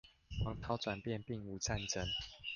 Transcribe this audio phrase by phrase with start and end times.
[0.43, 2.07] 王朝轉變並無戰爭